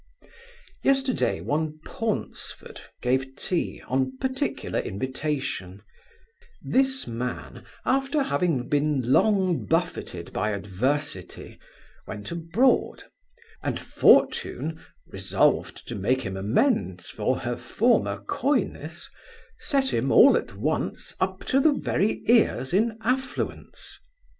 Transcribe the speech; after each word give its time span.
Yesterday, 0.81 1.41
one 1.41 1.77
Paunceford 1.85 2.81
gave 3.03 3.35
tea, 3.35 3.83
on 3.87 4.17
particular 4.17 4.79
invitation 4.79 5.83
This 6.59 7.05
man, 7.05 7.65
after 7.85 8.23
having 8.23 8.67
been 8.67 9.11
long 9.13 9.67
buffetted 9.67 10.33
by 10.33 10.53
adversity, 10.53 11.59
went 12.07 12.31
abroad; 12.31 13.03
and 13.61 13.79
Fortune, 13.79 14.81
resolved 15.05 15.87
to 15.87 15.93
make 15.93 16.23
him 16.23 16.35
amends 16.35 17.07
for 17.11 17.37
her 17.41 17.55
former 17.55 18.21
coyness, 18.23 19.07
set 19.59 19.93
him 19.93 20.11
all 20.11 20.35
at 20.35 20.55
once 20.55 21.13
up 21.19 21.43
to 21.45 21.59
the 21.59 21.73
very 21.73 22.23
ears 22.25 22.73
in 22.73 22.97
affluence. 23.01 23.99